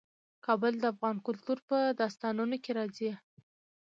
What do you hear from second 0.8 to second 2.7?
افغان کلتور په داستانونو